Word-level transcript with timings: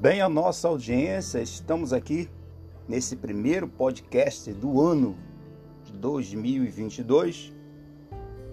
bem 0.00 0.20
a 0.20 0.28
nossa 0.28 0.68
audiência? 0.68 1.40
Estamos 1.40 1.92
aqui 1.92 2.30
nesse 2.88 3.16
primeiro 3.16 3.66
podcast 3.66 4.52
do 4.52 4.80
ano 4.80 5.16
de 5.82 5.92
2022 5.92 7.52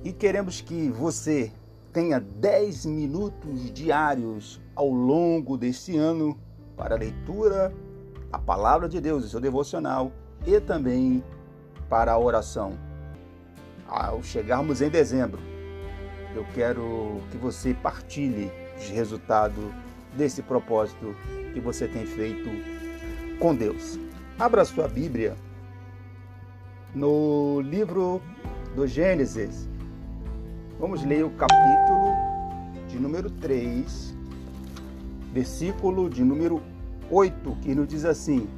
e 0.04 0.12
queremos 0.12 0.60
que 0.60 0.90
você 0.90 1.52
tenha 1.94 2.20
10 2.20 2.88
minutos 2.88 3.72
diários 3.72 4.60
ao 4.74 4.90
longo 4.90 5.56
desse 5.56 5.96
ano 5.96 6.36
para 6.76 6.96
a 6.96 6.98
leitura 6.98 7.72
da 8.32 8.40
palavra 8.40 8.90
de 8.90 9.00
Deus, 9.00 9.26
o 9.26 9.30
seu 9.30 9.40
devocional 9.40 10.12
e 10.48 10.60
também 10.60 11.24
para 11.88 12.14
a 12.14 12.18
oração. 12.18 12.74
Ao 13.88 14.24
chegarmos 14.24 14.82
em 14.82 14.90
dezembro, 14.90 15.40
eu 16.36 16.44
quero 16.56 17.22
que 17.30 17.38
você 17.38 17.76
partilhe 17.76 18.52
os 18.80 18.90
resultados 18.90 19.64
desse 20.16 20.42
propósito 20.42 21.16
que 21.56 21.62
você 21.62 21.88
tem 21.88 22.06
feito 22.06 22.50
com 23.40 23.56
Deus. 23.56 23.98
Abra 24.38 24.66
sua 24.66 24.90
Bíblia 24.90 25.38
no 26.94 27.62
livro 27.62 28.22
do 28.76 28.86
Gênesis. 28.86 29.70
Vamos 30.78 31.02
ler 31.06 31.24
o 31.24 31.30
capítulo 31.30 32.12
de 32.90 33.00
número 33.00 33.30
3, 33.30 34.14
versículo 35.32 36.10
de 36.10 36.26
número 36.26 36.62
8, 37.10 37.58
que 37.62 37.74
nos 37.74 37.88
diz 37.88 38.04
assim: 38.04 38.50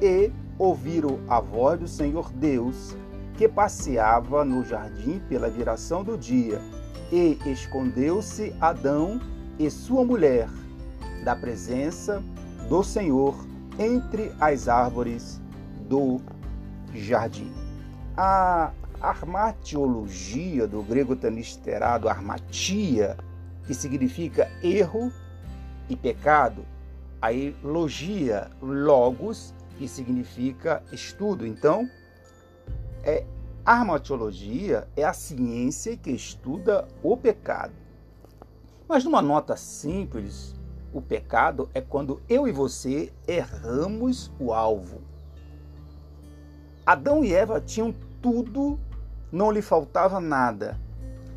E 0.00 0.30
ouviram 0.56 1.18
a 1.26 1.40
voz 1.40 1.80
do 1.80 1.88
Senhor 1.88 2.30
Deus, 2.30 2.96
que 3.36 3.48
passeava 3.48 4.44
no 4.44 4.64
jardim 4.64 5.20
pela 5.28 5.50
viração 5.50 6.04
do 6.04 6.16
dia, 6.16 6.60
e 7.10 7.36
escondeu-se 7.44 8.54
Adão 8.60 9.20
e 9.58 9.68
sua 9.68 10.04
mulher 10.04 10.48
da 11.26 11.34
presença 11.34 12.22
do 12.68 12.84
Senhor 12.84 13.34
entre 13.80 14.32
as 14.40 14.68
árvores 14.68 15.40
do 15.88 16.20
jardim. 16.94 17.52
A 18.16 18.70
armatiologia 19.00 20.68
do 20.68 20.84
grego 20.84 21.16
tanisterado 21.16 22.08
armatia, 22.08 23.16
que 23.66 23.74
significa 23.74 24.48
erro 24.62 25.12
e 25.88 25.96
pecado, 25.96 26.64
a 27.20 27.30
logia 27.60 28.48
logos, 28.62 29.52
que 29.78 29.88
significa 29.88 30.80
estudo. 30.92 31.44
Então, 31.44 31.90
é 33.02 33.24
armatiologia 33.64 34.86
é 34.96 35.02
a 35.02 35.12
ciência 35.12 35.96
que 35.96 36.12
estuda 36.12 36.86
o 37.02 37.16
pecado. 37.16 37.72
Mas 38.88 39.04
numa 39.04 39.20
nota 39.20 39.56
simples, 39.56 40.54
o 40.92 41.00
pecado 41.00 41.68
é 41.74 41.80
quando 41.80 42.22
eu 42.28 42.46
e 42.48 42.52
você 42.52 43.12
erramos 43.26 44.32
o 44.38 44.52
alvo. 44.52 45.02
Adão 46.84 47.24
e 47.24 47.34
Eva 47.34 47.60
tinham 47.60 47.94
tudo, 48.22 48.78
não 49.30 49.50
lhe 49.50 49.60
faltava 49.60 50.20
nada, 50.20 50.78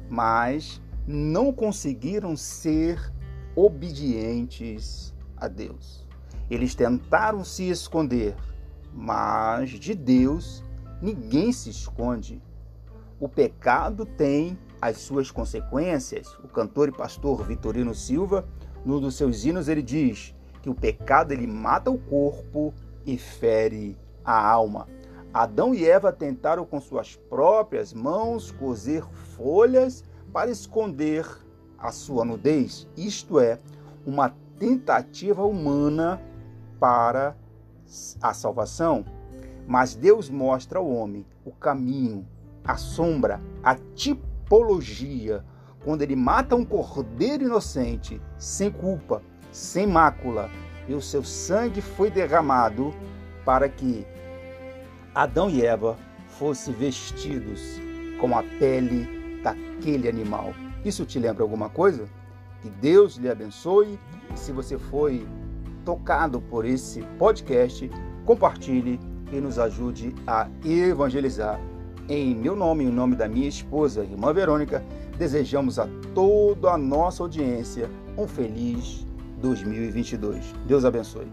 mas 0.10 0.82
não 1.08 1.52
conseguiram 1.52 2.38
ser 2.38 3.12
obedientes 3.56 5.14
a 5.36 5.48
Deus. 5.48 6.06
Eles 6.50 6.76
tentaram 6.76 7.44
se 7.44 7.70
esconder, 7.70 8.36
mas 8.94 9.72
de 9.72 9.94
Deus 9.94 10.64
ninguém 11.02 11.52
se 11.52 11.70
esconde. 11.70 12.42
O 13.20 13.28
pecado 13.28 14.06
tem 14.06 14.58
as 14.82 14.98
suas 14.98 15.30
consequências. 15.30 16.34
O 16.44 16.48
cantor 16.48 16.90
e 16.90 16.92
pastor 16.92 17.44
Vitorino 17.44 17.94
Silva 17.94 18.48
num 18.86 19.00
dos 19.00 19.16
seus 19.16 19.46
hinos 19.46 19.68
ele 19.68 19.82
diz 19.82 20.36
que 20.62 20.70
o 20.70 20.76
pecado 20.76 21.32
ele 21.32 21.48
mata 21.48 21.90
o 21.90 21.98
corpo 21.98 22.74
e 23.06 23.18
fere 23.18 23.98
a 24.24 24.48
alma. 24.48 24.88
Adão 25.34 25.74
e 25.76 25.86
Eva 25.86 26.12
tentaram 26.12 26.66
com 26.66 26.82
suas 26.82 27.16
próprias 27.16 27.94
mãos 27.94 28.52
cozer 28.52 29.04
folhas 29.36 30.04
para 30.34 30.50
esconder 30.50 31.26
a 31.78 31.92
sua 31.92 32.26
nudez, 32.26 32.88
isto 32.98 33.40
é, 33.40 33.60
uma 34.06 34.36
tentativa 34.58 35.44
humana 35.46 36.22
para 36.80 37.36
a 38.22 38.34
salvação. 38.34 39.06
Mas 39.68 39.96
Deus 39.96 40.30
mostra 40.30 40.80
ao 40.80 40.90
homem 40.90 41.26
o 41.46 41.52
caminho, 41.52 42.28
a 42.64 42.76
sombra, 42.76 43.40
a 43.64 43.76
tipologia, 43.96 45.46
quando 45.84 46.02
ele 46.02 46.16
mata 46.16 46.56
um 46.56 46.66
cordeiro 46.66 47.46
inocente, 47.46 48.22
sem 48.38 48.70
culpa, 48.72 49.22
sem 49.52 49.88
mácula, 49.88 50.50
e 50.88 50.94
o 50.94 51.02
seu 51.02 51.24
sangue 51.24 51.82
foi 51.82 52.10
derramado 52.10 52.94
para 53.46 53.70
que 53.70 54.06
Adão 55.14 55.50
e 55.50 55.66
Eva 55.66 55.98
fossem 56.28 56.74
vestidos 56.74 57.62
com 58.20 58.38
a 58.38 58.44
pele 58.44 59.42
daquele 59.42 60.08
animal. 60.08 60.54
Isso 60.84 61.06
te 61.06 61.20
lembra 61.20 61.44
alguma 61.44 61.70
coisa? 61.70 62.08
Que 62.62 62.70
Deus 62.70 63.16
lhe 63.16 63.30
abençoe. 63.30 64.00
Se 64.36 64.52
você 64.52 64.78
foi 64.78 65.28
tocado 65.86 66.42
por 66.42 66.66
esse 66.66 67.02
podcast, 67.18 67.90
compartilhe 68.26 69.00
e 69.32 69.40
nos 69.40 69.58
ajude 69.58 70.14
a 70.28 70.48
evangelizar. 70.66 71.60
Em 72.10 72.34
meu 72.34 72.56
nome 72.56 72.84
e 72.84 72.88
em 72.88 72.92
nome 72.92 73.16
da 73.16 73.28
minha 73.28 73.48
esposa, 73.48 74.02
irmã 74.02 74.34
Verônica, 74.34 74.84
desejamos 75.16 75.78
a 75.78 75.88
toda 76.16 76.72
a 76.72 76.78
nossa 76.78 77.22
audiência 77.22 77.88
um 78.18 78.28
feliz 78.28 79.06
2022. 79.40 80.44
Deus 80.66 80.86
abençoe. 80.86 81.28